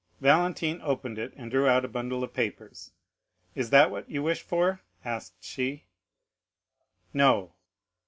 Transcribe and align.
Valentine 0.19 0.81
opened 0.83 1.19
it 1.19 1.31
and 1.35 1.51
drew 1.51 1.67
out 1.67 1.85
a 1.85 1.87
bundle 1.87 2.23
of 2.23 2.33
papers. 2.33 2.89
"Is 3.53 3.69
that 3.69 3.91
what 3.91 4.09
you 4.09 4.23
wish 4.23 4.41
for?" 4.41 4.81
asked 5.05 5.43
she. 5.43 5.83
"No." 7.13 7.53